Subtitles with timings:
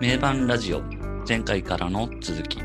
[0.00, 0.82] 名盤ラジオ。
[1.26, 2.58] 前回からの続き。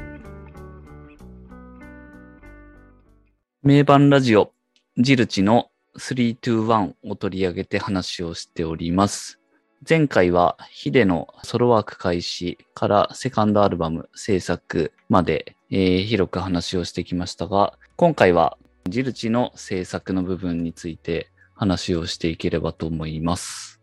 [3.62, 4.52] 名盤ラジオ。
[4.98, 5.70] ジルチの
[6.00, 9.40] 321を取り上げて話をしております。
[9.88, 18.58] 前回はヒデのソロワーク開始からセカンドアルバム制作まで、えー広く話をしてきましたが今回は
[18.88, 23.80] ジルチの制作の部分について話をしていければと思います。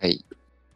[0.00, 0.24] はい。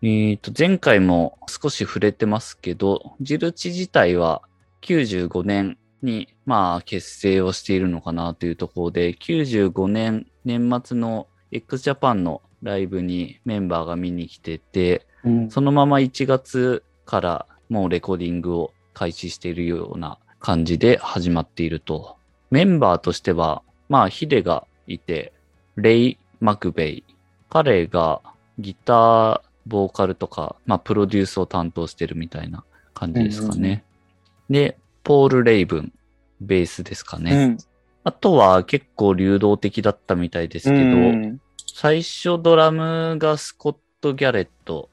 [0.02, 4.40] えーと、前回も少し触れてますけど、ジルチ自体は
[4.80, 15.50] 95年に、まあ、結成をしているのかなというところで、95年年末の x ジャパンのライブにメンバーが見に来てて、うん。
[15.50, 22.16] そのまま1月からもうレコーディングを開始しているような感じで始まっていると。
[22.50, 25.34] メンバーとしては、まあ、ヒデがいて、
[25.76, 27.04] レイ・マクベイ。
[27.50, 28.22] 彼が
[28.58, 33.84] ギター、ボーカルとか、まあ、プロデュースを担当してるみたいな感じですかね。
[34.48, 35.92] で、ポール・レイブン、
[36.40, 37.32] ベースですかね。
[37.32, 37.58] うん。
[38.02, 41.40] あとは結構流動的だったみたいですけど、うん
[41.72, 44.90] 最初ドラムがスコット・ギャレット。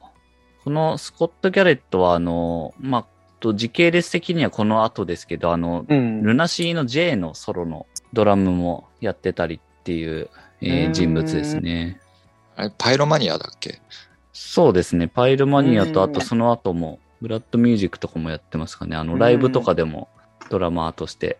[0.64, 3.06] このスコット・ギャレットはあの、まあ、
[3.40, 6.22] と時系列的にはこの後ですけど、あの、うん。
[6.22, 10.30] ルナシーの J のソロのドラムもやってたりっていう、
[10.62, 12.00] えーうん人物ですね。
[12.56, 13.80] あれ、パイロマニアだっけ？
[14.40, 15.08] そうですね。
[15.08, 18.94] パイルマニアとうんあとその後も、ブラッドミュージックとかもやってますかね。
[18.94, 20.08] あの、ライブとかでも
[20.48, 21.38] ドラマーとして。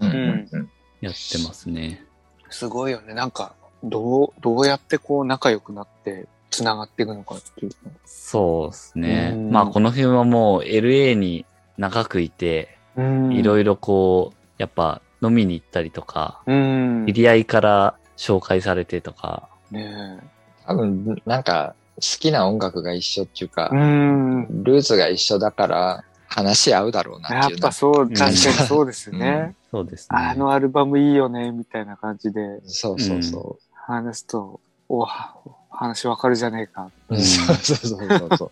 [0.00, 2.04] やってますね。
[2.50, 3.14] すごいよね。
[3.14, 7.72] なんか、どう、どうやってこう仲良くなって繋がっていくのかっていう。
[8.04, 9.30] そうですね。
[9.32, 11.46] うんまあこの辺はもう LA に
[11.78, 17.06] 長くいて、うんいろいろこう、やっぱ飲みに行ったりとか、うん。
[17.06, 20.18] 知り合いから紹介されてとか、ね
[20.66, 23.76] 多分、なんか、好きな音楽が一緒っていうかえ。
[23.76, 24.64] う、ん。
[24.64, 29.56] ルーツが一緒だから、話し合うだろうなやっていうのっぱそう、ん確かにそうですね。
[29.70, 30.06] そうですね。
[30.10, 35.34] あのアルバムいいよね、みたいな感じでそうそうそ話すと、お、は
[35.70, 36.90] 話わかるじゃねえか。
[37.08, 37.14] う。
[37.14, 38.50] うんそうそうそうそう。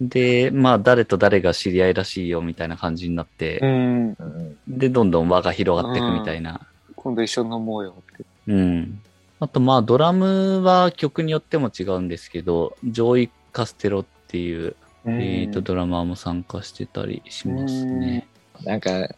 [0.00, 4.16] で、まあ誰と誰が知り合いらしいよみたいな感じになって、うん。
[4.18, 6.60] うんで、どんどん輪が広がっていくみたいな。
[6.96, 8.24] 今度一緒に飲もうよって。
[8.46, 9.02] うん。
[9.42, 18.28] あとまあドラムは曲によっても違うんですけど、ジョイ・カステロっていう、えーと、ドラマーも参加してたりしますね。
[18.62, 19.08] なんか、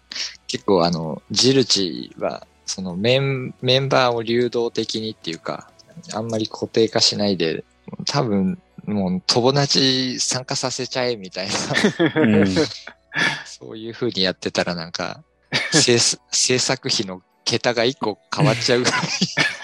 [0.46, 5.68] 結構あの、ジルチは、そのメン、メンバーを流動的にっていうか、
[6.14, 7.62] あんまり固定化しないで、
[8.06, 12.46] 多分、もう友達参加させちゃえみたいな、うん。
[13.44, 15.22] そういう風にやってたらなんか、
[15.70, 19.00] 制制作費の桁が一個変わっちゃうぐらい、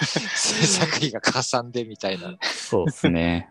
[0.03, 3.49] 制作費がかさんでみたいなそうですね。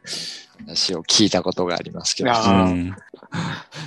[0.67, 2.33] 話を聞いたことがありますけど。
[2.33, 2.97] あうーん。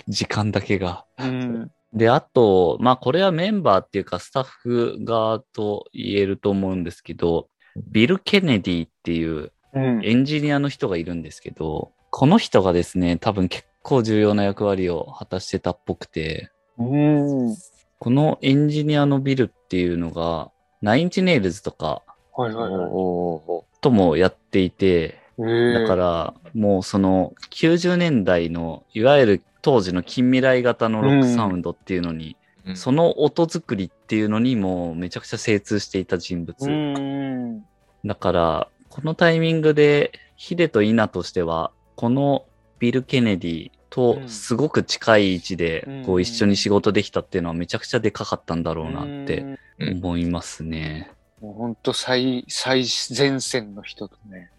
[0.08, 1.06] 時間だけが。
[1.20, 1.72] うん。
[1.94, 7.48] で、あと、まあこれはメンバーっていうかスタッフ側と言えると思うんですけど、
[7.92, 10.06] ビル・ケネディっていううん。
[10.06, 17.56] エンジニアの人がいるんですけど、この人がですね、多分結構重要な役割を果たしてたっぽくて、うん。
[18.00, 20.52] このエンジニアのビルっていうのが、
[20.82, 22.04] ナインチネイルズとか
[22.36, 22.90] はいはいはい。
[22.92, 32.36] おともやっていて、だだからもうその90年代のいわゆる当時の近未来型のロックサウンドっていうのに、
[32.66, 36.56] うんその音作りっていうのにもうめちゃくちゃ精通していた人物。
[36.66, 37.66] うん。
[38.06, 42.46] だから、このタイミングでヒデとイナとしては、この
[42.80, 51.12] ビル・ケネディとすごく近い位置でうんこう一緒に仕事できたっていうのはめちゃくちゃでかかったんだろうなって思いますね。
[51.44, 54.50] もう本当最、最前線の人とね。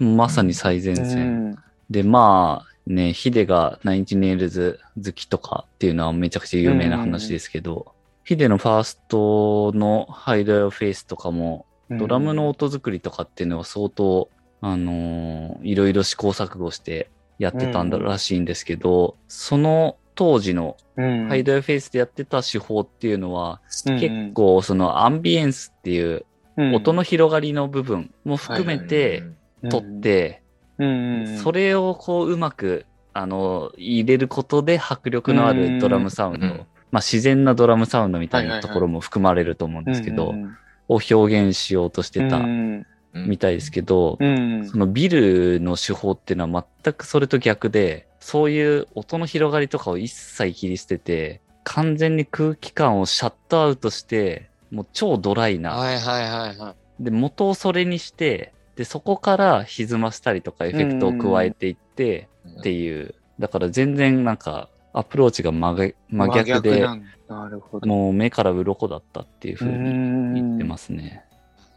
[0.00, 1.50] まさに最前う線。
[1.50, 1.58] ん。
[1.90, 7.92] で、まあね、ヒデがナインチネイルズ好きとかっていうのはめちゃくちゃ有名な話ですけど、
[8.24, 14.30] ヒデのファーストのハイドヨフェイスとかも、ドラムの音作りとかっていうのは相当、
[14.62, 26.24] あのーいろいろ試行錯誤してやってたんだらしいんですけど、その当時のうん、ハイドヨフェイスでやってた手法っていうのは、うん結構そのアンビエンスっていう
[26.56, 26.74] うん。
[26.74, 29.24] 音の広がりの部分も含めて
[29.68, 30.42] 取っ、て、
[30.78, 40.56] うんそれをこううまく、あの、入れることで迫力のあるドラムサウンド、うんまあ自然なドラムサウンドみたいなところも含まれると思うんですけど、うん
[40.86, 44.68] を表現しようとしてたうんみたいですけど、うん。
[44.68, 55.74] そのビルの手法っていうのは全くそれと逆で、そういう音の広がりとかを一切切り捨てて、完全に空気感をシャットアウトして、もう超ドライな。
[55.74, 57.04] はいはいはいはい。
[57.04, 62.30] で、元をそれにして、で、そこから歪ませたりとかエフェクトを加えていって、
[62.60, 66.80] っていうだから全然なんかアプローチが真逆で、
[67.28, 67.86] なるほど。
[67.86, 71.24] もう目から鱗だったっていうふうに言言ってますね。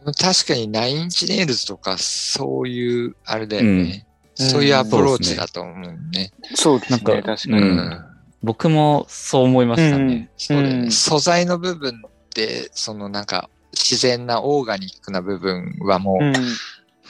[0.06, 3.70] 確かに Nine Inch Nails とかそういう、あれだよね。
[3.70, 4.07] うん
[4.38, 6.32] そういうアプローチだと思うね。
[6.56, 7.00] そうですね。
[7.04, 7.62] なんか確かに。
[7.62, 8.06] うん。
[8.44, 10.30] 僕もそう思いましたね。
[10.38, 10.84] そうだよね。
[10.84, 12.02] うん素材の部分
[12.36, 16.34] で、そのなんか、自然なオーガニックな部分はもう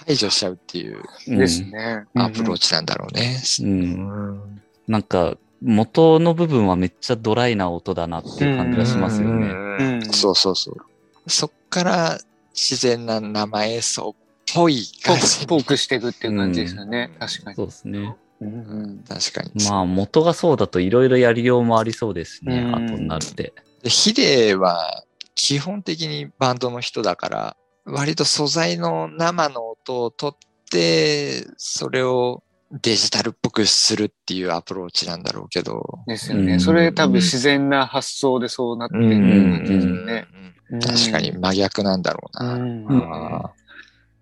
[0.06, 2.06] 排除しちゃうっていううんですね。
[2.16, 2.70] アプローチ。
[2.70, 3.38] チなんだろうね。
[3.62, 9.48] うんなんか、元の部分はめっちゃドライな音だなっていう感じがしますよね。
[9.80, 11.30] うんそうそうそう。
[11.30, 12.20] そっから
[12.54, 17.10] 自然な生演奏っぽいポ感じーク、ポークしていくっていう感じですよね。
[17.14, 17.56] うん確かに。
[17.56, 18.16] そうですね。
[18.40, 19.66] うんうん確かに。
[19.70, 22.60] まあ元がそうだといろいろやりようもありそうですね。
[22.60, 23.54] うん後になって。
[23.84, 25.04] でヒデは
[25.36, 36.00] 基本的にバンドの人だから、割と素材の生の音を取って、それをデジタルっぽくするっていうアプローチなんだろうけど。
[36.08, 36.54] ですよね。
[36.54, 40.28] うんそれ多分自然な発想でそうなってる感じですよね。
[40.32, 43.54] うん確かに真逆なんだろうな。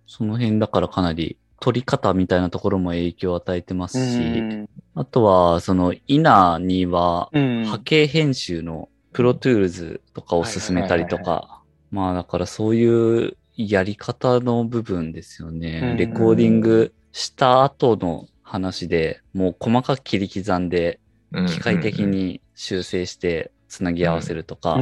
[0.07, 4.69] その辺だからかなり取り方みたいなところも影響を与えてますし、うん。
[4.94, 7.66] あとはその INA にはうん。
[7.66, 11.62] 波形編集の Pro Tools とかを勧めたりとか、
[11.92, 15.81] まあだからそういうやり方の部分ですよね。
[15.84, 15.98] うん。
[15.98, 22.01] レコーディングした後の話でもう細かく切り刻んでー機械的。
[22.01, 24.78] に修正してつなぎ合わせるとか、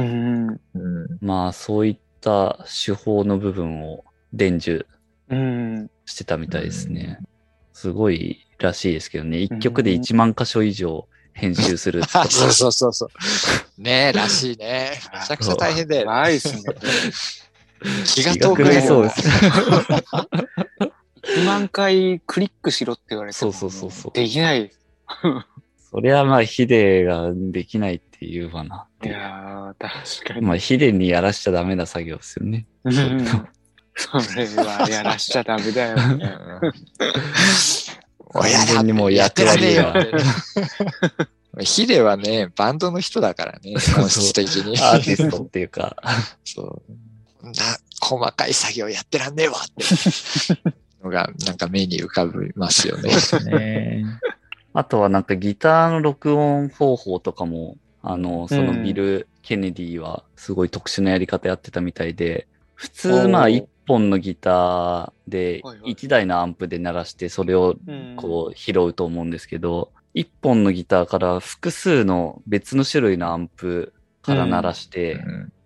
[1.20, 4.93] まあそういった手法の部分を伝授うん
[6.04, 7.18] してたみたいですね。
[7.72, 9.38] すごいらしいですけどね。
[9.38, 13.82] 一曲で1万箇所以上編集する そうそうそうそう。
[13.82, 14.92] ねえ、らしいね。
[15.12, 16.06] めちゃくちゃ大変だよね。
[16.06, 16.62] ないですね。
[18.06, 19.28] 気が遠くなる気が狂いそうです。
[21.40, 24.70] 1万回クリックしろって言われてもそうそうそうそうできない。
[25.90, 29.12] そりゃまあヒデができないって言うわなってい。
[29.12, 30.46] やー、確かに。
[30.46, 32.66] まあヒデにやらしちゃダメな作業ですよね。
[34.14, 36.32] うんそれはやらしちゃダメだよね。
[38.34, 39.94] 親全にもうやってられねえよ。
[41.60, 44.76] ヒデはね、バンドの人だからね、 本質的に。
[44.80, 45.96] アーティストっていうか。
[46.44, 46.82] そう。
[47.40, 47.62] こんな
[48.00, 50.74] 細かい作業やってらんねえわって。
[51.04, 53.10] のが、なんか目に浮かびますよね。
[53.50, 54.04] ね
[54.72, 65.92] あとはなんかギターの録音方法とかも、あの、そのビル・ケネディはすごい特殊なやり方やってたみたいで、普お通ーまあ一本のギターではいはい。
[65.92, 67.76] 一台のアンプで鳴らしてそれを
[68.16, 73.92] こう拾うと思うんですけど、一本のギターから複数の別の種類のアンプ
[74.22, 75.20] から鳴らして、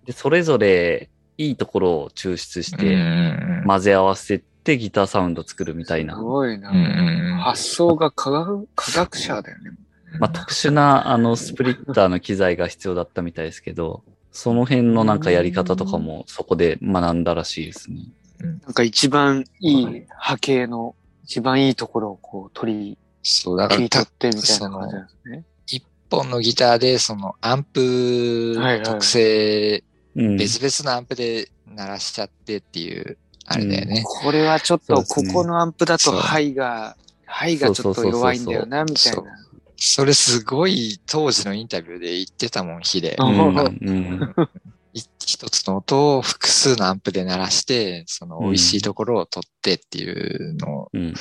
[0.04, 3.64] でそれぞれいいところを抽出してうん。
[3.66, 6.14] 混ぜ合わせてギターサウンド作るみたいな。
[6.14, 6.70] す、ごいな。
[6.70, 7.38] うん。
[7.40, 9.70] 発想が科学科学者だよね。
[10.18, 14.02] まあ、特殊なあのスプリッターの機材が必要だったみたいですけど、
[14.40, 18.02] その辺のなんかやり方とかもそこで学んだらしいですね。
[18.38, 20.94] なんか一番いい波形の
[21.24, 25.44] 一番いいところをこう取りそう、だか切り取ら、ってみたいな感じなんですね。
[25.66, 29.82] 一本のギターで、そのアンプはいはい特性、
[30.14, 30.36] うん。
[30.36, 34.04] 別々のアンプで鳴らしちゃってっていう、あれだよね。
[34.04, 36.96] これはちょっとここのアンプだとハイが、
[37.26, 39.22] ハイがちょっと弱いんだよな、みたいな。
[39.78, 43.16] それすごい当時のインタビューで言ってたもん、ヒデ。
[43.18, 43.56] あうん。
[43.56, 44.34] うん。
[44.92, 51.14] い一つの音を複数のアンプで鳴らして、その美味しいところを取ってっていうのを、うん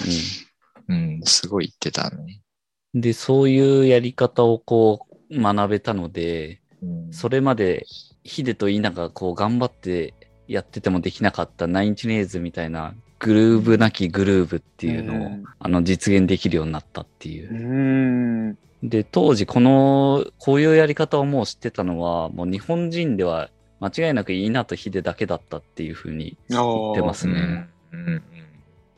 [0.88, 2.18] うん、すごい言ってたね。
[2.20, 2.48] うん
[2.94, 7.14] で、そういうやり方をこう学べたので、うん。
[7.14, 7.86] それまで
[8.24, 10.14] ヒデとイナがこう頑張って
[10.48, 17.54] やっててもできなかったナインチネイズみたいなグルーブなきグルーブっていうのを、うんあの実現できるようになったっていうう。
[17.54, 18.58] ーん。
[18.84, 27.68] で、当時この、こういうやり方をもう知ってたのは、もう日本人では間違いなくイナとヒデだけだったっていうふうに言ってますね。
[27.92, 28.24] うんうん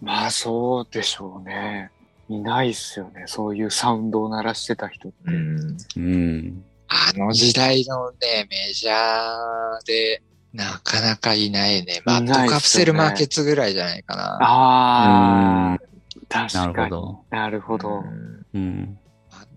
[0.02, 1.92] まあそうでしょうね。
[2.30, 3.24] いないっすよね。
[3.26, 5.18] そういうサウンドを鳴らしてた人って。
[5.26, 6.64] うんうん。
[6.88, 10.22] あの時代のね、メジャーで、
[10.54, 12.02] なかなかいないね。
[12.06, 14.38] マッドカプセルマーケッツぐらいじゃないかな。
[14.42, 15.80] ああ、な
[16.28, 16.74] 確かに。
[16.74, 17.26] るほど。
[17.30, 18.02] なるほど。
[18.02, 18.96] マッ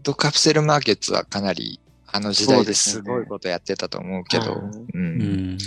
[0.02, 5.58] ドカプセルマーケッツはかなり、あの時代でですごいことやってたと思うけど、うんううんん。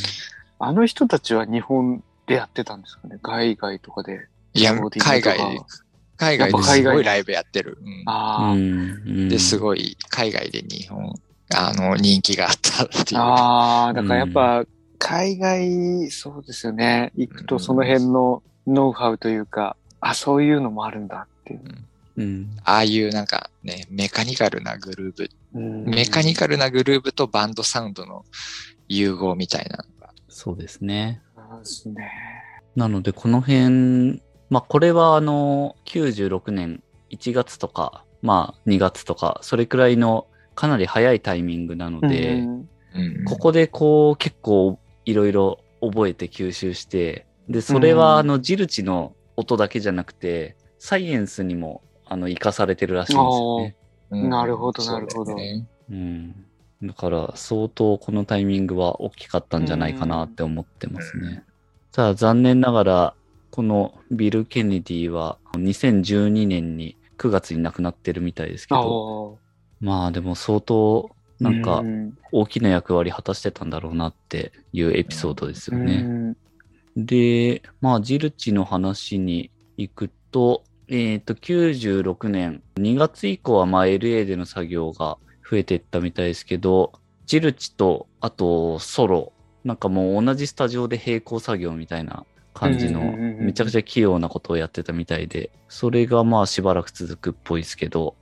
[0.60, 3.18] あの人たちは日本でやってたんですかね？
[3.24, 4.28] 海外とかで。
[4.54, 5.60] いや海外で、
[6.18, 7.80] 海外ですごいライブやってる。
[7.82, 9.30] うんあー、うん。
[9.30, 9.60] で、すい。
[9.60, 11.14] ごい、海外で日本、
[11.54, 13.22] あの、人気があったっていう。
[13.22, 14.64] ああ、だからやっぱ、
[15.00, 17.12] 海外、そうですよね。
[17.16, 21.62] 行くとその辺のノウハウというか、あ、そういうのもあるんだっていう。
[22.18, 22.50] うん。
[22.64, 28.26] ああいうなんかね、メカニカルなグルーブ、うんメカニカルなグルーブとバンドサウンドの
[28.88, 30.14] 融合みたいなのが。
[30.28, 31.22] そうですね。
[31.36, 32.12] そうですね。
[32.76, 42.66] なので、この辺、まあ、これはあの、96年1月とか、まあ、2月とか、それくらいのかなり早いタイミングなので、うんうん
[43.26, 53.76] ここでこう、結構いろいろ覚えて吸収して、で、それはあの、ジルチの音だけじゃなくて、サイエンスにも、あの、活かされてるらしいんですよね。
[54.12, 54.30] うん。
[54.30, 55.36] なるほどなるほど。
[55.36, 56.46] ねうん。
[56.84, 61.44] だから、相当このタイミングは大きかったんじゃないかなって思ってますね。
[61.92, 63.14] ただ、残念ながら、
[63.52, 69.86] このビル・ケネディは2012年に9月に亡くなってるみたいですけあど、ー。
[69.86, 72.18] まあでも相当なんかうん。
[72.32, 76.02] 大きな役割果たしてたんだろうなっていうエピソードですようね。
[76.02, 76.38] ん。
[76.98, 85.18] で、まあジルチの話に行くと、えっ、と、96年2月以降はまあ LA での作業が
[85.50, 86.94] 増えていったみたいですけど、
[87.26, 98.16] ジルチとあとソロ、なんかもう同じスタジオで並行作業みたいな感じのめちゃくちゃ器用なことをやってたみたいで、それがまあしばらく続くっぽいですけど、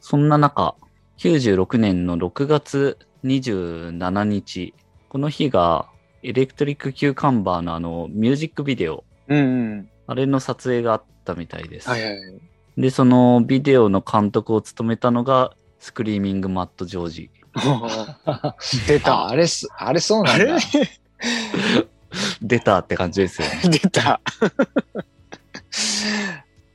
[0.00, 0.74] そんな中、
[1.20, 4.72] 96年の6月27日、
[5.10, 5.86] この日が
[6.22, 9.90] Electric Cucumber のあのミュージックビデオ、うんうん。
[10.06, 11.90] あれの撮影があったみたいです。
[11.90, 12.40] はいはい。
[12.78, 17.30] で、そのビデオの監督を務めたのが、 Screaming Mad George。
[18.88, 19.28] 出あた。
[19.28, 20.56] あれす、あれそうなんだ。
[22.40, 23.60] 出たって感じですよね。
[23.78, 24.22] 出た。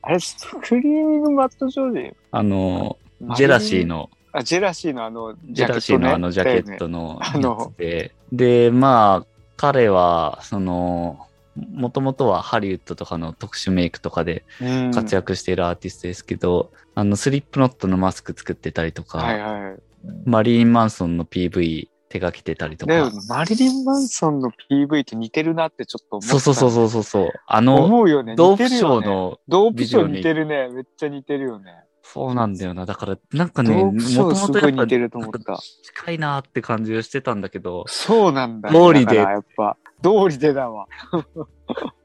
[0.02, 2.16] あれ、 Screaming Mad George？
[2.30, 2.96] あの、
[3.36, 3.86] Jealousy。
[3.86, 7.32] の、あ、 Jealousy のあの、 Jealousy のあのジャケットのや
[7.72, 9.26] つで、で、まあ、
[9.56, 11.26] 彼は、その、
[11.72, 19.80] もともとはハリウッドとかの特殊メイクとかでねうん活躍しているアーティストですけど、あの、スリップノットのマスク作ってたりとか、はいはい。
[20.24, 26.28] マリーン・マンソンの PV 手がけてたりとでか、、マリリン・マンソンの PV と似てるなってちょっと思った。
[26.28, 28.36] そうそうそうそうそうそう、あの、思うよね。
[28.36, 29.06] ドープシ似てるよね。
[29.06, 30.68] ョーの、ドープショー似てるね。
[30.68, 31.85] めっちゃ似てるよね。
[32.12, 32.86] そうなんだよな。
[32.86, 35.58] だから、なんかドね、もとすごい似もとやっぱてると思った。
[35.82, 38.70] 近いなって感じがしてたんだけど、そうなんだ。
[38.70, 40.86] 道理でやっぱ、道理でだわ。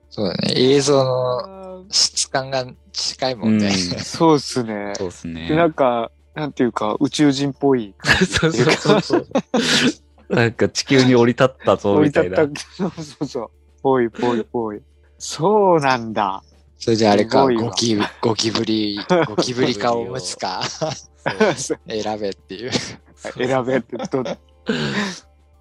[0.09, 0.53] そうだね。
[0.55, 3.67] 映像の質感が近いもんね。
[3.67, 4.93] うんそうっすね。
[4.97, 5.47] そうですね。
[5.47, 7.93] で、なんか、なんていうか、宇宙人っぽい
[8.27, 9.27] そうそうそう。
[10.29, 12.91] なんか地球に降り立ったぞ、降りみたい立ったな。。
[12.91, 13.49] そうそうそう。
[13.81, 14.81] ぽいぽいぽい。
[15.17, 16.43] そうなんだ。
[16.81, 18.97] それじゃあれか、ゴキブゴキブリ、
[19.27, 20.63] ゴキブリかおむつか
[21.87, 22.71] 選べっていう。
[23.15, 24.23] 選べってど、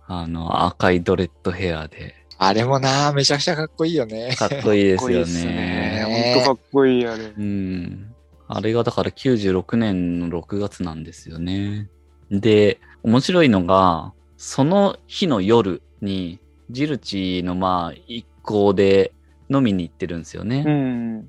[0.06, 4.34] あの、赤いドレッドヘアで、あれもな、めちゃくちゃかっこいいよね。
[4.34, 5.26] かっこいいですよ。
[5.26, 6.34] ね。
[6.34, 7.24] ほんとかっこいいあれ。
[7.24, 8.14] うん。
[8.48, 11.90] あれがだから96年の6月なんですよね。
[12.30, 19.12] で、面白いのが、その日の夜に、ジルチのまあ、一行で
[19.50, 20.64] 飲みに行ってるんですよね。
[20.66, 21.28] うん。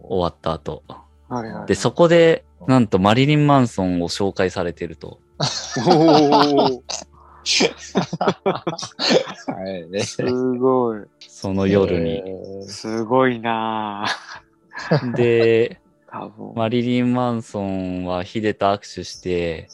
[0.00, 0.82] 終わった後。
[1.28, 1.66] はいはい。
[1.66, 5.18] で、そこで、なんとマリリン・マンソンを紹介されてると。
[5.38, 6.82] おー、
[9.46, 10.00] はいね。
[10.00, 11.00] すごい。
[11.20, 12.18] その夜に。
[12.18, 15.14] えーすごいなぁ。
[15.14, 15.80] で。
[16.54, 19.68] マリリン・マンソンはヒデと握手して、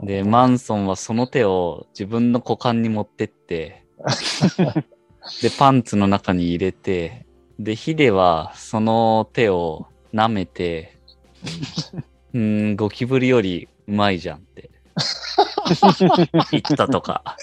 [0.00, 3.84] うんで、マンソンはその手を自分の股間に持ってって、
[5.42, 7.21] で、パンツの中に入れて、
[7.58, 10.98] で、ヒデはその手を舐めて、
[12.34, 14.70] うーん、ゴキブリよりうまいじゃんって
[16.50, 17.36] 言ったとか。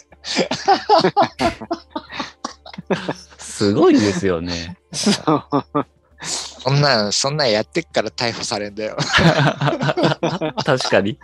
[3.37, 4.77] すごいですよね。
[6.21, 8.97] そんなん、そんなんやってっから逮捕されんだよ。
[10.65, 11.11] 確かに。
[11.11, 11.17] い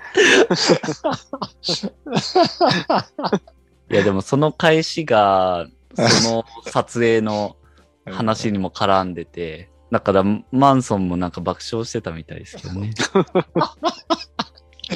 [3.94, 7.58] や、でもその返しが、その撮影の
[8.06, 12.92] 話にも絡んでて、だからマンソンもなんか爆笑してたみたいですけどね。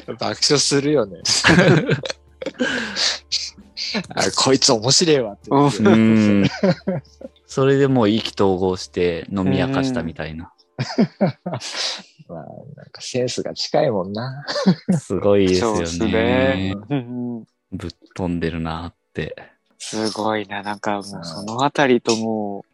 [0.08, 1.20] 爆笑するよね。
[4.10, 5.84] あこいつ面白いわって言って。
[5.84, 6.46] うん。
[7.48, 10.54] それでもう意気投合して飲み明かしたみたいな。
[12.30, 12.44] まあ、
[12.75, 14.46] なんかセンスが近いもんな。
[15.00, 16.75] すごいですよねね。。
[16.89, 19.36] うんぶっ飛んでるなって。
[19.78, 20.62] すごいな。
[20.62, 22.66] なんかもうそのあたりとも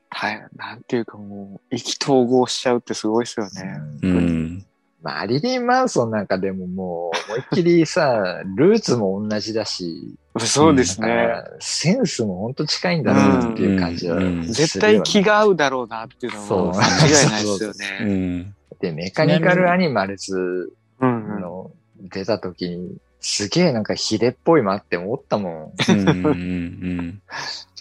[0.56, 3.80] なんていうかもう、意気投合しちゃうってすごいですよね。
[4.02, 4.66] うん。
[5.02, 11.44] マリリン・マンソンなんかでももう、思いっきりさ、 ルーツも同じだし、そうですね。
[11.60, 18.16] センスもほんと近いんだろうなっていう感じはうんうん絶対気が合うだろうなっていうのはそう間違いないですようね。
[18.16, 18.56] ん。
[18.82, 20.74] で、メカニカルアニマルズ。
[21.02, 27.22] の出た時に、すげえなんかヒデっぽいなって思ったもん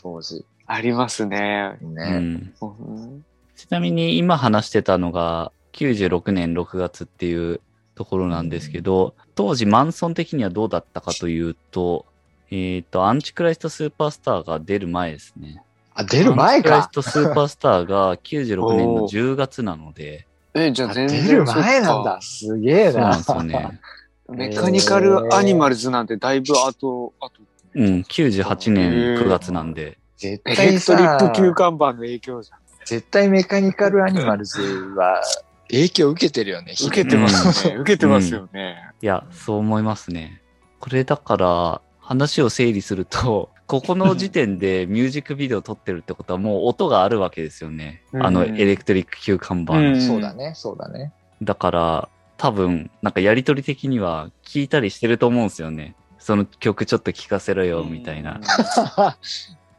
[0.00, 0.44] 当時。
[0.66, 1.76] ありますね。
[1.82, 2.10] うんうね。
[2.18, 3.24] んうん
[3.56, 7.60] ちなみに今話してたのが96年6月っていう
[7.94, 12.04] ところなんですけど、当時マンソン的にはどうだったかというと、
[12.50, 15.62] えっ、と、アンチクライストスーパースターが出る前ですね。
[15.94, 16.90] あ、出る前アンチクライスか。
[16.92, 21.26] トスーパースターが96年の10月なので、え、じゃああ全然。
[21.26, 22.20] 出る前なんだ。。
[22.20, 23.54] すげえなそうなんで。
[23.54, 23.80] すよね。
[24.28, 27.30] メカニカルアニマルズなんてだいぶ後、後。
[27.74, 32.58] うん、98年9月なんで、絶エレ対クトリッさク、急看板の影響じゃん。
[32.84, 34.60] 絶対メカニカルアニマルズ
[34.96, 35.22] は
[35.68, 36.74] 影響受けてるよね。
[36.80, 37.80] 受けてますよね。
[37.80, 38.76] 受けてますよね。
[39.00, 40.40] いや、そう思いますね。
[40.80, 48.02] これだから、話を整理すると、 ここの時点でミュージックビデオ撮ってるってことはもう音があるわけですよね。
[48.12, 49.72] うんあのエレクトリック級看板。
[49.72, 51.12] うんそうだね、そうだね。
[51.42, 55.94] だから、多分、なんかやりとり的には聞いたりしてると思うんですよね。
[56.18, 58.40] その曲ちょっと聞かせろよ、みたいな。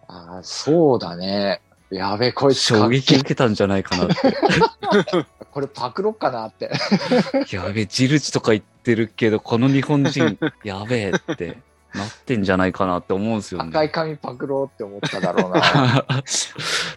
[0.07, 1.61] ああ、そうだね。
[1.89, 4.15] やべえ、こいつ衝撃受けたんじゃないかなって。
[5.51, 6.71] これパクろっかなって。
[7.51, 11.57] やべえ、ジルチとか言ってるけど、この日本人、やべえって
[11.93, 13.69] なってんじゃないかなって思うんですよね。
[13.69, 15.61] 赤い髪パクろうって思っただろうな。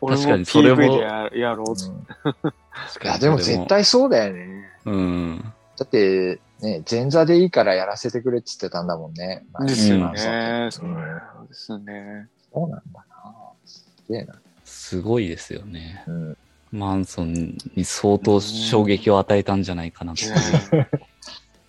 [0.00, 1.84] 確かにそれもでややろうと。
[1.84, 2.52] うん
[3.02, 3.66] いや、でも絶。
[3.66, 4.70] 対そうだよね。
[4.84, 5.52] うん。
[5.76, 9.44] だって、ね、前座でいいからやらせてくれって言ってたんだもんね。
[9.60, 10.68] ですよまあね。
[10.70, 10.88] そう
[11.48, 12.28] ですね。
[12.52, 13.34] そうなんだな。
[13.64, 14.34] すげえな。
[14.64, 16.04] すごいですよね。
[16.06, 16.36] うん。
[16.70, 20.26] マンソンに相当衝撃を与えたんじゃないかなと。
[20.76, 20.88] ね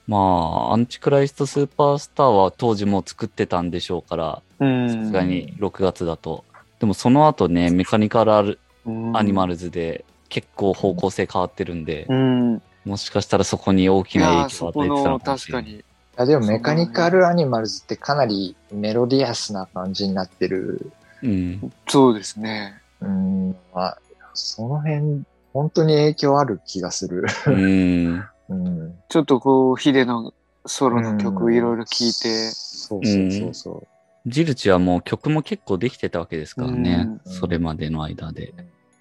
[0.08, 4.90] まあ、アンチクライストスーパースターは当時もう作ってたんでしょうから、うん。
[4.90, 6.44] さすがに6月だと。
[6.80, 12.62] でもその後ね、メカニカルアルうんアニマルズで結構方向性変わってるんで、うん。
[12.86, 15.64] もしかしたらそこに大きいな影響を与えてたのの、かもしれない。
[15.64, 15.86] 確かに。
[16.20, 20.92] いやでもメカニカルアニマルズってかなりメロディアスな感じになってる。
[21.24, 21.72] うん。
[21.88, 22.82] そうですね。
[23.00, 23.98] うん、まあ、
[24.34, 27.24] その辺、本当に影響ある気がする。
[27.48, 28.30] うん。
[28.50, 28.96] うん。
[29.08, 30.34] ちょっとこう、ヒデの
[30.66, 34.30] ソロのうん曲いろいろ聴いて、そうそうそうそう。
[34.30, 37.08] ジルチはもう曲も結構できてたわけですからね。
[37.26, 38.54] うんそれまでの間で。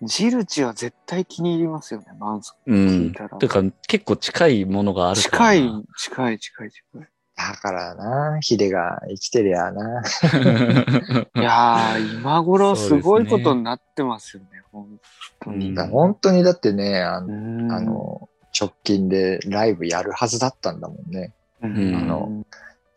[0.02, 3.30] ジルチは絶対気に入りますよね、マンソう聞んいたら。
[3.30, 5.16] ていうか、結構近いものがあン。
[5.16, 7.08] るから近いな。、近い、近い、近い。
[7.38, 10.02] だからな、ヒデが生きてりゃな。
[11.36, 15.00] いやー、今頃すごいことになってますよね、本
[15.40, 15.76] 当に。
[15.76, 18.28] 本当にだってね、あの、うんあ、の
[18.60, 21.32] 直近でライブやるはずだったんだもんね。
[21.62, 22.44] うんあの、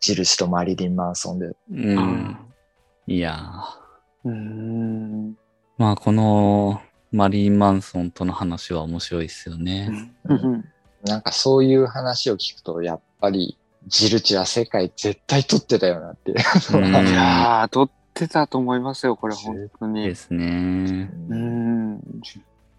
[0.00, 1.56] 印とマリリン・マンソンで。
[1.70, 2.36] うん。
[3.06, 4.28] いやー。
[4.28, 5.36] うん。
[5.78, 9.88] まあ、このマリーン・マンソンとの話は面白いですよね。
[10.24, 10.64] うん
[11.04, 16.32] なんかそういう話を聞くと、やっぱり、ジルチは世界絶対取ってたよなって。
[16.32, 20.06] うんいやー、撮ってたと思いますよ、これ、本当に。
[20.06, 21.10] ですね。
[21.28, 22.00] うん。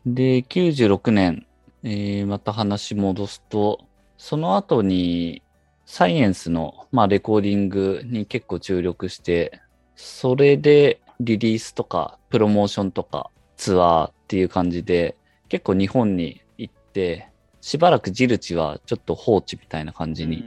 [0.06, 1.46] で、96年、
[1.84, 3.80] えーまた話戻すと、
[4.18, 5.42] その後に、
[5.86, 9.60] サイエンスの、まあ、レコーディングに結構注力して、
[9.96, 15.18] それでリリースとか、プロモーションとか、ツアーっていう感じで、
[15.50, 17.28] 結構日本に行って、
[17.62, 20.44] しばらくジルチはちょっと放置みたいな感じに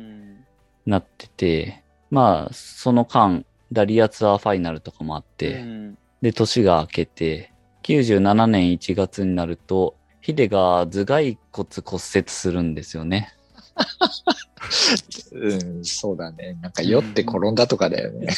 [0.86, 7.52] なってて、まあ、その間、ダリアツアーファイナルとかもあって、うんで、年が明けて、
[7.84, 13.32] 97年1月になると、ヒデが頭蓋骨骨折するんですよね。
[15.32, 16.58] うん、そうだね。
[16.60, 18.28] なんか酔って転んだとかだよね。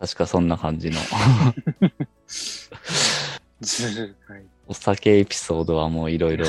[0.00, 0.96] 確かそんな感じの。
[3.60, 4.14] ずるい
[4.66, 6.46] お酒エピソードはもういろいろ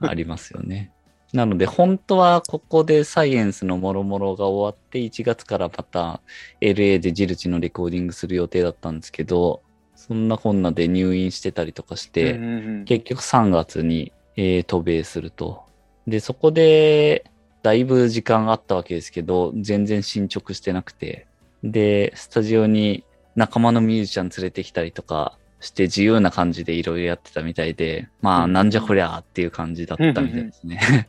[0.00, 0.92] ありますよね。
[1.32, 6.20] なので、本当はここでサイエンスのもろもろが終わって、1月からまた
[6.60, 9.62] LA でジルチのレコーディングする予定だったんですけど、
[9.96, 12.38] そんなこんなで入院してたりとかして、う
[12.82, 15.62] ん結局3月に、えー渡米すると。
[16.06, 17.24] で、そこで、
[17.62, 21.26] だいぶ時間があったわけですけど、全然進捗してなくて。
[21.62, 23.04] で、スタジオに
[23.36, 31.08] 仲間のミュージシャン連れてきたりとかして自由な感じでいろいろやってたみたいで、まあ、うんなんじゃこりゃーっていう感じだったみたいですね。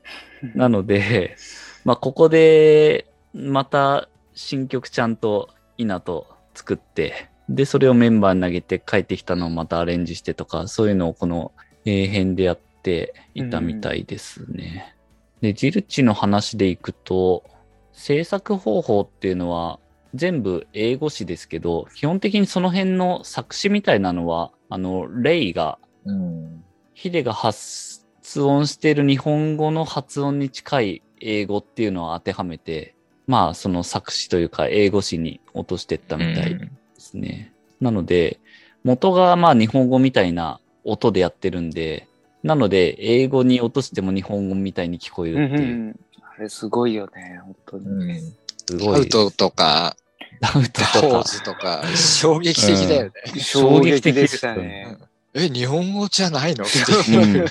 [0.56, 1.36] なので、
[1.84, 11.52] まあ、ここで、また新曲ちゃんと稲と作って、で、それをメンバーに投げて帰ってきたのをまたアレンジしてとか、そういうのをこの、
[11.86, 14.96] えー編でやっていたみたいですね。
[15.42, 17.44] で、ジルチの話でいくと、
[17.92, 19.80] 制作方法っていうのは
[20.14, 26.64] 全部英語詞ですけど、基本的にその辺の作詞みたいなのは、あの、レイがうん。
[26.94, 32.96] ヒデが発発音している日本語の発音に近い英語っていうのを当てはめて、
[33.28, 37.54] まあその作詞というか英語詞に落としてったみたいですね。
[37.82, 38.40] なので、
[38.86, 42.08] 元がまあ日本語みたいな音でやってるんで、
[42.44, 46.00] なので英語に落としても日本語みたいに聞こえうんうるっていう、ん。
[46.24, 47.88] あれすごいよね、本当に。
[47.88, 48.22] うん。
[48.68, 48.96] すごい。
[48.96, 49.98] アウトとか、
[50.40, 51.24] ダウトポーとか。
[51.24, 53.12] ズとか、衝撃的だよね。
[53.40, 54.98] 衝撃でしたね。
[55.34, 56.64] え、日本語じゃないの？
[56.64, 57.46] ううん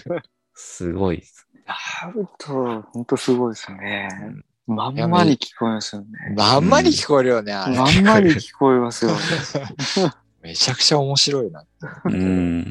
[0.55, 1.47] すごいです。
[1.67, 4.09] アウト、本当すごいですね。
[4.67, 6.09] まんまに聞こえますよね。
[6.37, 7.77] まんまに聞こえるよね、あれ。
[7.77, 9.19] まんまに聞こえますよね。
[10.41, 11.65] めちゃくちゃ面白いな。
[12.05, 12.71] うん。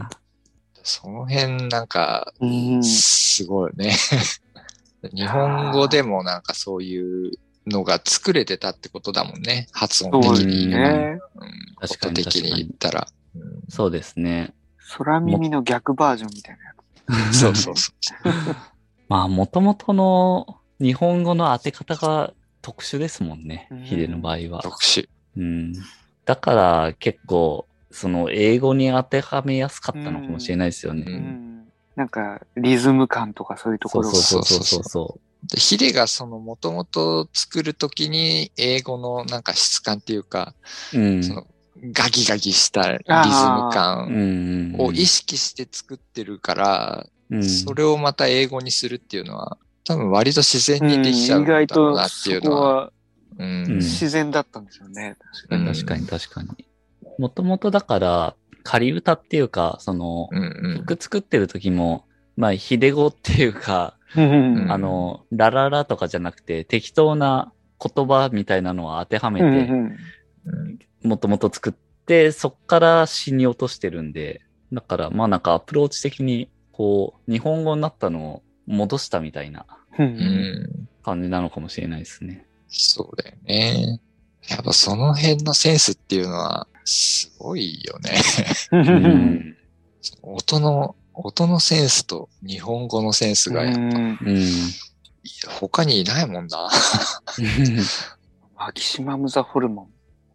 [0.84, 2.84] その辺なんか、うん。
[2.84, 3.94] すごいね。
[5.14, 7.32] 日本語でもなんかそういう
[7.68, 9.68] のが作れてたってことだもんね。
[9.72, 10.68] 発音的に。
[10.68, 11.20] ね。
[11.36, 13.08] うん、確かに音的に言ったら。
[13.08, 13.22] うん
[13.70, 14.54] そうですね。
[14.98, 16.72] 空耳の逆バージョンみたいなや
[17.34, 18.28] そうそうそう。
[19.08, 23.84] まあ、もともとの日本語の当て方が特殊ですもんねうん。
[23.84, 24.62] ヒデの場合は。
[24.62, 25.08] 特殊。
[25.38, 25.74] うん。
[26.26, 30.96] だから結構、その英語に当てはめやすかったのかもしれないですよつ。
[30.96, 31.04] ね。
[31.08, 31.68] うん。
[31.96, 34.16] なんか、リズム感とかそういうところが。
[34.16, 40.54] そうそうそうそうヒデがそのもともと作るときに英語のなんか質感っていうか、
[40.94, 41.00] う。
[41.00, 41.24] うん。
[41.24, 41.48] その
[41.94, 44.82] ガギガギしたリズムうん感うん。
[44.82, 47.44] を意識して作ってるから、うん。
[47.44, 52.76] それをまた英語にするっていうのは、多分割と自然にできちゃうんだろう意外なっていうのは。
[52.76, 52.92] は
[53.40, 55.16] うんうん自然だったんですよね。
[55.50, 56.50] 確かに確かに。
[57.18, 69.70] もともとだから、仮歌っていうか、その、うんうん曲作ってる時も、まあ、ヒデ語っていうか、あの、ラララとかじゃなくて、適当な言葉みたいなのを当てはめて、
[71.04, 71.74] もともと作っ
[72.06, 79.66] て、そっから詩に落としてるんで、だから、まあなんかアプローチ的に、こう、日本語になったのを戻したみたいな
[81.04, 82.46] 感じなのかもしれないですね。
[82.68, 84.00] そうだよね。
[84.48, 88.12] やっぱその辺のセンスっていうのは、すごいよね。
[88.72, 88.78] う。
[88.78, 89.58] うんん。
[90.24, 94.18] 音の、音のセンスと日本語のセンスがやっぱ、うん。
[95.60, 96.70] 他にいないもんな。
[98.58, 99.88] マキシマムザホルモン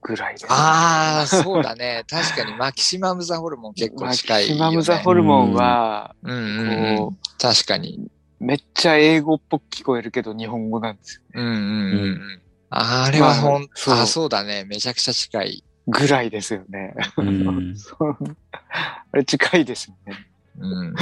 [0.02, 0.46] ぐらいで。
[0.48, 2.04] ああ、そうだね。
[2.10, 4.54] 確かにマキシマムザホルモン結構マキ近いよ、ね。
[4.54, 8.08] シマムザホルモンは、うんうんうんこ確かに。
[8.40, 11.22] う、めっちゃ英語っぽく聞こえるけど日本語なんですよ。
[11.34, 12.42] うんうんうんうん。
[12.70, 14.64] あれはほん、まあそうあ、そうだね。
[14.64, 15.64] めちゃくちゃ近い。
[15.88, 16.94] ぐらいですよね。
[17.16, 17.76] うん
[19.12, 20.26] あれ近いですよね。
[20.58, 20.94] うん。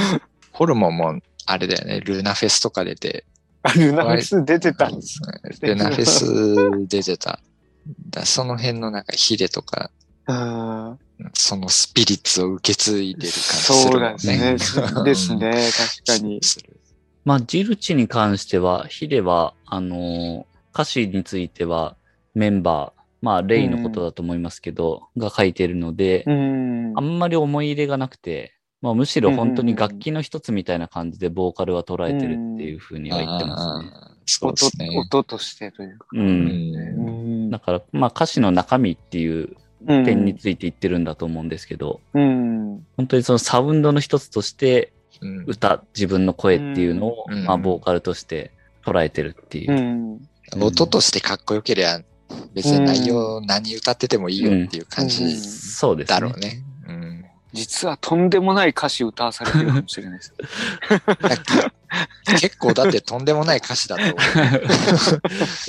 [0.51, 1.99] ホルモンも、あれだよね。
[2.01, 3.25] ルナフェスとか出て。
[3.63, 5.19] あルナフェス出てたんです。
[5.61, 7.39] ルナフェス出てた。
[8.09, 9.91] だその辺のなんかヒデとか、
[10.27, 10.97] うん
[11.33, 14.51] そのスピリッツを受け継いでる感じすそうるもんなんね。
[14.53, 14.87] ですね。
[15.05, 15.69] ですね。
[16.05, 16.41] 確かに。
[17.23, 21.95] まあ、ジルチに関しては、ヒデは、あのー歌詞については
[22.33, 27.01] メンバー、まあ、レイのことだと思いますけど、が書いてるので、うんあ。
[27.01, 28.54] んまり思い入れがなくて、
[28.85, 33.91] まあ、むしろ本当に楽器の一つみたいな感じでボーカルは捉えてるっていうふうには言ってますね。
[34.27, 34.89] そうで音すね。
[34.95, 36.05] 音としてというか。
[36.13, 36.19] う。
[36.19, 39.55] うんうんんだから、まあ歌詞の中身っていう
[39.87, 42.85] うん点について言ってるんだと思うんですけど、うん。
[42.95, 48.51] 本当にそのサウンドの一つとしてうん歌、自分の声っていうのを、うんまあボーカルとして
[48.85, 49.75] 捉えてるっていうう。
[49.79, 50.19] ん。
[50.61, 52.03] 音としてかっこよけりゃ、
[52.53, 56.63] 別に内容何歌っててもいいよっていう感うんじそうですね。
[57.55, 60.33] 実はとんでもない歌詞歌わされてるかもしれないです。
[62.41, 64.13] 結構だってとんでもない歌詞だと思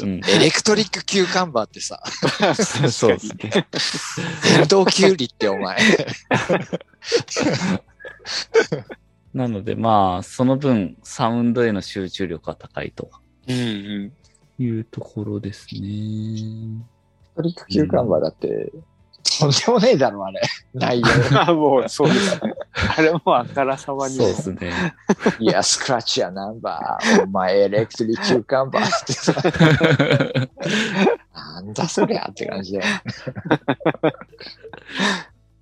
[0.03, 0.05] う。
[0.05, 2.03] うんエレクトリックキューカンバーってさ、
[2.91, 3.69] そうですね。
[4.59, 5.79] 電動キュウリってお前。
[9.33, 13.11] なのでまあ、その分、サウンドへの集中力が高いと
[13.47, 14.13] うん
[14.59, 15.79] いうところですね。
[15.79, 18.73] Electric Cucumber だって、
[19.39, 20.41] とんでもねえだろ、あれ。
[20.75, 21.55] 内容。
[21.55, 22.55] もうそうですね。
[22.97, 24.15] あれもあからさまに。
[24.15, 24.95] そうですね。
[25.39, 27.25] いや、スクラッチやナンバー。
[27.25, 29.35] お前、 Electric Cucumber ってさ、
[31.35, 32.85] なんだそりゃって感じだよ。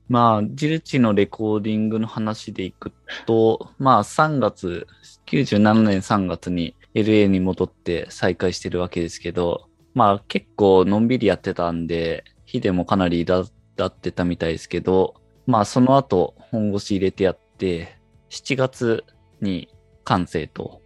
[0.09, 2.93] まあ、 zilch のレコーディングの話でいく
[3.27, 4.87] と、まあ3月、
[5.27, 12.25] 97年3月に LA に戻って再開してるわけですけど、まあ結構のんびりやってたんで、
[12.55, 13.43] ヒデもかなりだ
[13.75, 17.99] だってたみたいですけど、まあその後本腰入れてやって、
[18.31, 19.05] 7月
[19.41, 19.69] に
[20.05, 20.81] 完成と、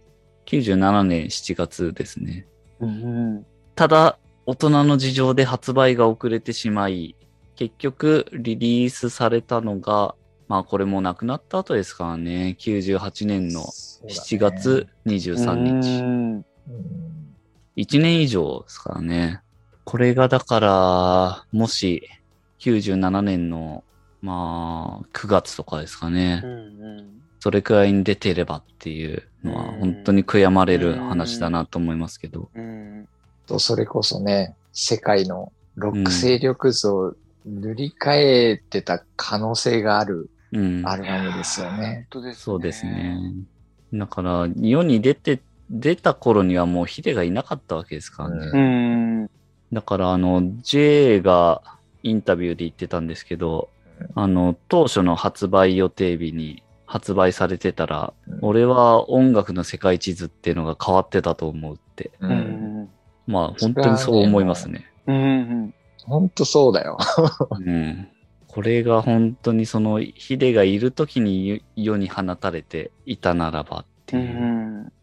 [0.47, 2.47] 97年7月ですね。
[2.79, 3.45] うん。
[3.75, 7.15] ただ、大人の事情で発売が遅れてしまい、
[7.55, 10.15] 結局リリースされたのが
[10.47, 12.55] まあこれも亡くなった後ですからね。
[12.59, 15.99] 98年のそうだね7月23日。
[15.99, 16.45] うんうん
[17.77, 19.41] 1年以上ですからね。
[19.89, 22.07] これがだから、もし
[22.59, 23.83] 97年の、
[24.21, 26.41] まあ、9月とかですかね。
[26.43, 32.51] うんそれくらいに出てればっていうのは、うん本当に悔やまれる話だなと思いますけど。
[32.53, 33.07] うん
[33.47, 37.15] と、それこそね、世界のロック勢力図を
[37.47, 40.83] 塗り替えてた可能性があるうん。
[40.85, 42.07] アルバムですよね。
[42.11, 42.43] 本当ですね。
[42.43, 43.17] そうですね。
[43.91, 48.45] だから、世に出て、出た頃にはもうヒデがいなかったわけですからね。
[48.53, 49.29] ううん。
[49.71, 51.61] だから、あの、J が
[52.03, 53.69] インタビューで言ってたんですけど、
[54.15, 62.11] あの、当初の発売予定日に発売されてたら、うん俺は音楽の世界地図っていうのが変わってたと思うって。
[62.21, 62.27] う。
[62.27, 62.31] うん
[62.83, 62.89] ん。
[63.27, 64.89] まあ、本当にそう思いますね。
[65.07, 65.73] うん。
[66.05, 66.97] ほんとそうだよ。
[67.51, 68.07] うん。
[68.47, 74.45] これが本当にその、ヒデがいる時に世に放たれていたならばってういう。
[74.45, 74.93] ん。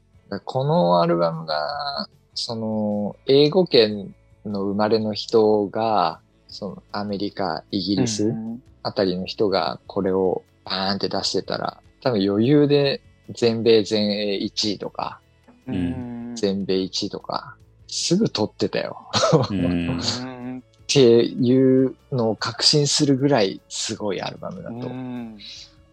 [0.44, 4.14] このアルバムが、その、英語圏
[4.46, 8.34] の生まれの人が、その、アメリカ、イギリス
[8.82, 15.20] あたりの人がこれをバーンって出してたら、多分余裕で全米全英1位とか、
[15.66, 16.34] うん。
[16.36, 17.56] 全米1位とか、
[17.88, 19.08] すぐ取ってたよ。
[19.44, 25.38] っていうのを確信するぐらいすごいアルバムだとうん。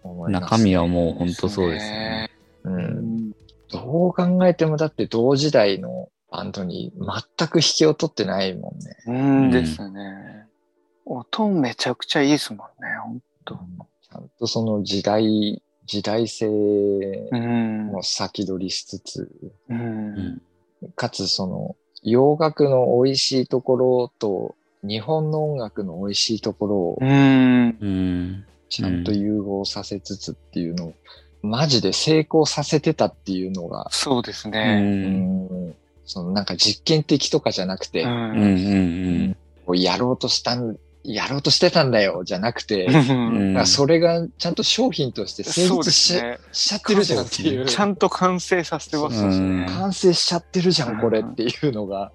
[0.04, 0.44] 思います。
[0.44, 2.30] 中身はもう本当そうですね。
[2.64, 2.70] う。
[2.70, 3.32] うんん。
[3.72, 6.92] どう考えてもだって同時代のバンドに
[7.38, 8.98] 全く引きを取ってないもんね。
[9.06, 9.12] う
[9.48, 10.48] んですね。
[11.06, 13.60] 音めちゃくちゃいいですもんね、ほんと。
[14.02, 17.88] ちゃんとその時代、時代性うん。
[17.92, 19.32] も先取りしつつ、
[19.70, 19.76] う。
[19.76, 20.42] うんん。
[20.96, 26.98] かつその洋楽の美味しいところと日本の音楽の美味しいところを。
[28.70, 30.94] ちゃんと融合させつつっていうのを、
[31.44, 34.52] マジで成功させてたっていうのが、そうですう。
[34.52, 34.80] ね。
[34.82, 38.14] うんうんそのなんか実験的とかじゃなくて、ううん。
[38.14, 38.46] う
[39.30, 39.38] ん。
[39.66, 42.88] こうやろうとしたん、やろうとしてたんだよ、じゃなくて、
[43.66, 46.40] それがちゃんと商品として成立し,、すね。
[46.52, 47.66] しちゃってるじゃんっていう。
[47.66, 49.66] ちゃんと完成させてますしうんね。
[49.70, 52.12] 完成しちゃってるじゃん、これっていうのが、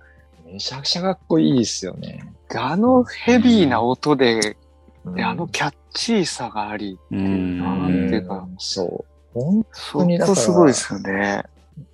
[0.46, 2.32] めちゃくちゃかっこいいですよね。
[2.54, 4.56] あのヘビーな音で、
[5.04, 9.40] うんであのキャッチーさがあり、うんなんていうか、そう。
[9.40, 11.44] ほんそにだからこすごいですよね。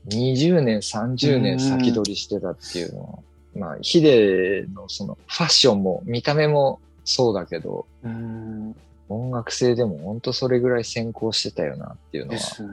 [0.09, 3.19] 20年、30年先取りしてたっていうのは、
[3.57, 8.77] まあ、ヒデのそのファッションも見た目もそうだけど、うん。
[9.09, 12.39] 音楽性でも本当それぐらい先行してたよなっていうのは。
[12.39, 12.69] ですね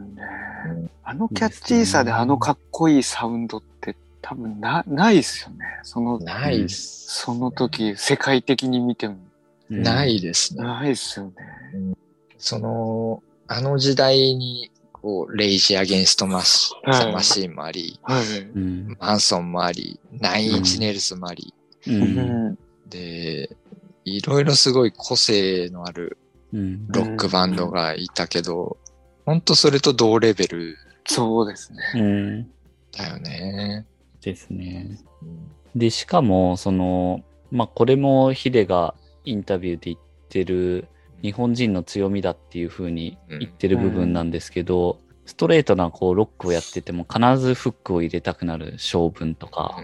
[0.65, 0.89] うん。
[1.03, 5.65] あのキャッチーさであのかっこいいサウンドって多分な、ないですよね。
[5.83, 7.21] その、ないっす。
[7.21, 9.17] その時、世界的に見ても。
[9.69, 9.83] うん。
[9.83, 10.63] ないですね。
[10.63, 11.33] ないですよね。
[12.37, 14.70] その、あの時代に、
[15.01, 18.39] こう、レイジ・アゲンスト・マシはいマシーンもあり、はい。
[18.39, 18.97] うん。
[18.99, 21.53] マンソンもあり、ナインインチネルスもあり、
[21.87, 21.91] う。
[21.91, 22.57] うんん。
[22.87, 23.55] で、
[24.05, 26.17] いろいろすごい個性のある
[26.53, 26.87] うん。
[26.87, 28.77] ロックバンドがいたけど、
[29.25, 31.79] ほんとそれと同レベルそうですね。
[31.95, 32.51] うん。
[32.91, 33.85] だよね。
[34.21, 34.99] ですね。
[35.21, 39.97] うんで、しかも、その、まあ、これもヒデがインタビューで言っ
[40.29, 40.87] てる
[41.21, 49.77] 日本人の強みだっていう風に言ってる部分なんですけど、ストレートなこうロックをやってても必ずフックを入れたくなる性分とか、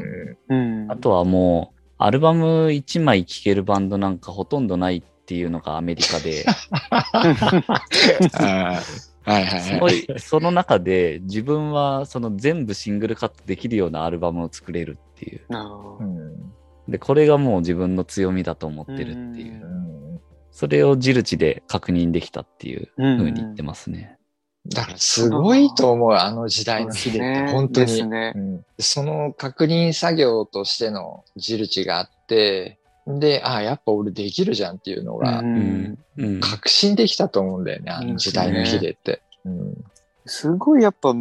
[0.49, 0.91] うん。
[0.91, 6.45] あとはもうアルバム1枚聴けるバンドなんかほとんどないっていうのがアメリカで、
[9.23, 10.05] はいはいそはい。
[10.07, 15.41] のその中で自分はその全部シングルカットできるようなアルバムを作れるっていう。
[16.87, 19.65] で、これがもう自分の強みだと思ってるっていう。
[19.65, 19.76] うん
[20.57, 24.17] それをジルチで確認できたっていううん風に言ってますね。
[24.65, 27.85] だからすごいと思う、あの時代のヒデって、本当に。
[27.85, 28.39] ですねう。
[28.39, 35.97] んその確認作業としてのジルチがあって、で、ああ、やっぱ俺できるじゃんっていうのがう、うんん。
[36.17, 36.39] うん。
[36.39, 39.21] 確信できたと思うんだよね、あの時代のヒデって。
[39.45, 39.73] うん
[40.25, 41.13] すごいやっぱ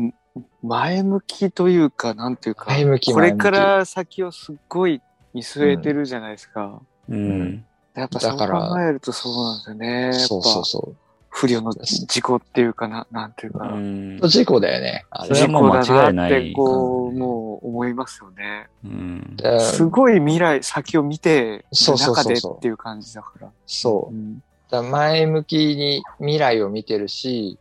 [0.62, 5.02] 前向きというか、なんていうか、前向きこれ前向きから先をすっごい
[5.34, 6.80] 見据えてるじゃないですか。
[7.10, 7.65] うん。
[7.96, 10.02] やっぱそうだから考えるとそうなんですよね。
[10.02, 10.96] やっぱそうそうそう。
[11.28, 13.68] 不慮の事故っていうかな、なんていうか。
[13.68, 15.04] うん事故だよね。
[15.10, 18.68] あれそれはもう間違いない事故だってこう、もう思いますよね。
[18.84, 19.36] うん。
[19.60, 23.48] すごい未来、先を見て中でっていう感じだから。
[23.66, 24.18] そうう。
[24.18, 27.58] んだ前向きに未来を見てるし、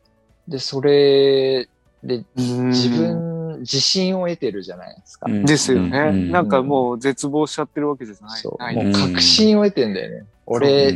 [0.47, 1.67] で、それ
[2.01, 3.34] で自分、
[3.65, 5.25] 自信を得てるじゃないですか。
[5.29, 8.41] うんですよね、うんなんかもう絶望しちゃってるわけじゃない。
[8.41, 8.73] そう。
[8.73, 10.25] もう確信を得てんだよね。
[10.45, 10.93] 俺、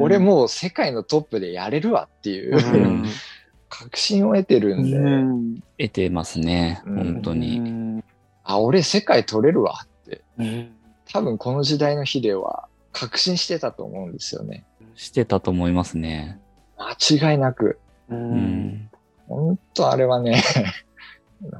[0.00, 3.04] 俺もう世界のトップでやれるわっていうう、ん
[3.70, 6.82] 確信を得てるんで、うん得てますね。
[6.86, 7.58] うん本当に。
[7.58, 8.04] うん
[8.44, 10.68] あ、俺世界取れるわって、うん
[11.12, 14.64] 多分この時代のヒデは確信してたと思うんですよね。
[14.94, 16.38] してたと思いますね。
[16.78, 17.78] 間違いなく。
[18.10, 18.90] ううんん。
[19.28, 20.42] ほんとあれはね、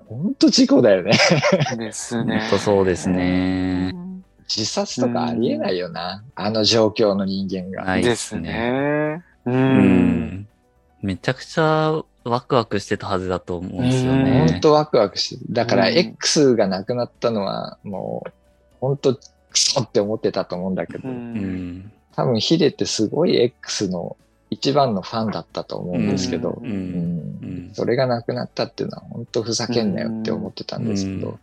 [0.09, 1.12] ほんと事故だよね。
[1.77, 2.51] ですね本。
[2.51, 3.92] 当そうですね。
[4.49, 6.23] 自殺とかありえないよな。
[6.35, 7.85] あの状況の人間が。
[7.85, 8.53] ないでですすね。
[8.53, 9.25] ね。
[9.47, 9.51] う。
[9.51, 9.79] うん
[10.40, 10.49] ん。
[11.01, 14.61] めちゃくちゃワクワクしてたはずだと思うんですよねん。
[14.61, 15.53] とワクワクしてる。
[15.53, 18.33] だからうん X がなくなったのはもう、
[18.81, 21.35] ほんとクソって思ってたと思うんだけど、ううん
[21.79, 21.92] ん。
[22.14, 24.16] 多分ヒデってすごい X の
[24.53, 26.61] 一番のファンだったと思うんですけど、う。
[26.62, 27.71] うんうんん。
[27.73, 31.38] それがなくなったっていうのは本当ふざけんなよって思ってたんですけど、うん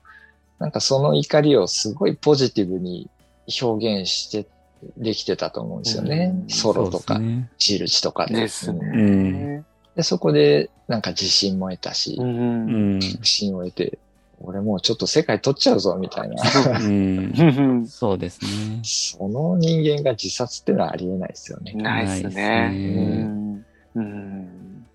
[0.59, 3.09] なんかその怒りをすごいポジティブに
[3.61, 4.45] 表現して
[4.97, 6.33] できてたと思うんですよね。
[6.43, 8.35] うんソロとか、そうですね印とかで。
[8.35, 8.79] ですね。
[8.93, 12.17] うんで、そこでなんか自信も得たし。
[12.17, 13.97] 確信を得て、
[14.41, 16.43] 俺もうちょっと世界取っちゃうぞみたいな。
[16.79, 17.33] うん。
[17.37, 18.81] う んそうですね。
[18.83, 21.73] その人間が自殺ってのはありえないですよね。
[21.73, 22.73] ないですないね。
[22.73, 24.85] ですねうんうん。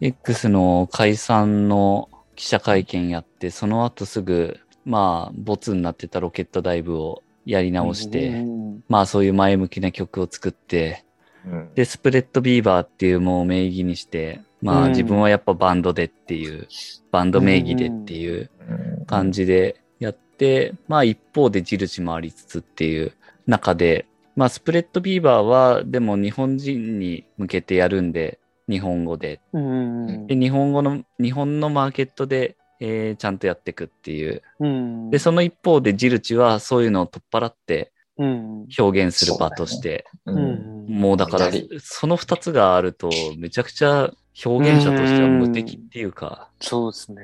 [0.00, 11.04] X の解散の記者会見やって、その後すぐ、まあ、ボツになってたロケットダイブをやり直して、うんまあそういう前向きな曲を作って、
[11.46, 14.90] うんで、スプレッドビーバーっていうもう名義にして、まあうん。
[14.90, 16.68] 自分はやっぱバンドでっていう、
[17.10, 23.12] バンド名義でっていううん感じでやって、まあ一方で印もありつつっていう
[23.46, 29.40] 中で、まあスプレッドビーバーはでも日本人に向けてやるんで、日本語で。
[29.52, 34.42] うんで、日本語の、日本のマーケットで、えーちゃんとやっていくっていう。
[34.60, 35.10] うん。
[35.10, 38.66] で、その一方でジルチはそういうのを取っ払ってうん。
[38.78, 40.86] 表現する場として、ううん。
[40.86, 44.12] んもうだからその二つがあると、めちゃくちゃ
[44.44, 47.22] 表現者としては無敵っていうか、そうですね。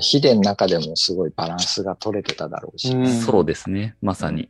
[0.00, 2.92] ヒデの中でもすごいバランスが取れてただろうし。
[2.92, 4.48] うんそうですね、まさに。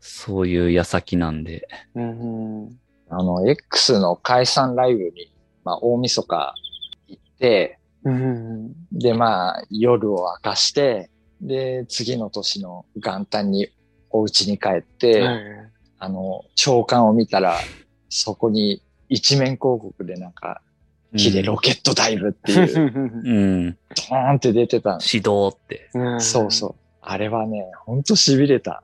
[0.00, 1.68] そういう矢先なんで。
[1.94, 2.78] うん
[3.10, 5.32] あの、X の解散ライブに、
[5.64, 6.54] まあ、大晦日
[7.08, 11.10] 行って、うんで、まあ、夜を明かして、
[11.40, 13.68] で、次の年の元旦に
[14.10, 15.42] お家に帰って、はい
[16.00, 17.56] あの、長官を見たら、
[18.08, 20.62] そこに一面広告でなんか、
[21.14, 23.70] ヒデロケットダイブっていう、うん。
[23.70, 25.90] ドーンって出てたん指導って。
[25.94, 26.74] うんそうそう。
[27.00, 28.82] あれはね、ほんと痺れた。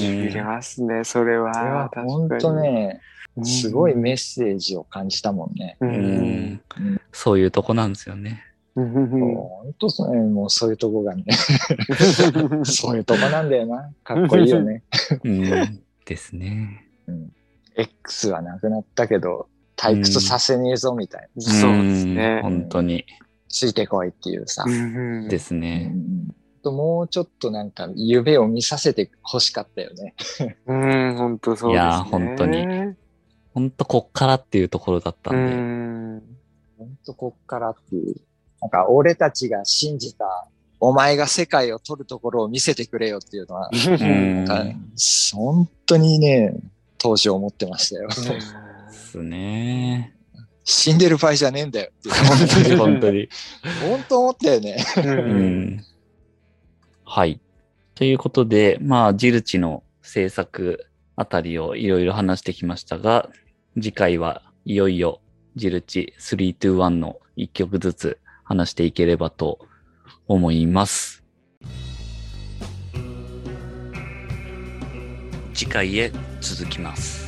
[0.00, 1.56] 入れますね、それは。
[1.56, 3.00] あれは確かにほんと、ね、
[3.36, 5.76] うんすごいメッセージを感じたもんね。
[5.80, 5.86] う。
[5.86, 5.94] うん
[6.54, 6.60] ん。
[7.12, 8.42] そういうとこなんですよね。
[8.74, 11.24] うんほんとね、もうそういうとこがね、
[12.64, 13.90] そういうとこなんだよな。
[14.04, 14.82] かっこいいよね。
[15.24, 15.80] うん。
[16.04, 16.86] ですね。
[17.76, 19.48] X はなくなったけど、
[19.94, 21.42] 退屈させねえぞみたいな。
[21.42, 22.42] そうですねん。
[22.42, 23.04] 本当に。
[23.48, 24.64] ついてこいっていうさ。
[24.66, 25.92] うんですうね。
[26.64, 30.14] もうちょっとなんか夢を見させて欲しかったよね。
[30.66, 31.72] うん、本当そうですね。
[31.72, 32.96] いやー本当に
[33.54, 35.54] 本当こっからっていうところだったうんで。
[35.54, 36.22] ん。
[36.78, 38.16] ほんとこっからっていう。
[38.60, 40.48] なんか俺たちが信じた、
[40.80, 44.44] お前が世界を取るところを見せてくれよっていうのは、うん。
[44.44, 44.78] なんか
[45.32, 46.54] 本当にね、
[46.98, 48.08] 当時思ってましたよ。
[48.86, 50.14] ですね。
[50.64, 51.90] 死んでる場合じゃねえんだよ。
[52.04, 53.28] 本当に本当に。
[53.88, 54.84] 本当思ったよね。
[54.96, 55.00] う。
[55.00, 55.84] うんん。
[57.04, 57.40] はい。
[57.94, 63.30] ということで、まあ、ジルチの制作あたりをいろいろ話してきましたが、
[63.74, 65.20] 次回はいよいよ
[65.54, 69.58] ジルチ321の1曲ずつ話していければと
[70.26, 71.24] 思います。
[75.54, 77.25] 次回へ続きます。